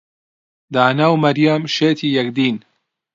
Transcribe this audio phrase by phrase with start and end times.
[0.73, 2.57] دانا و مەریەم شێتی یەکدین.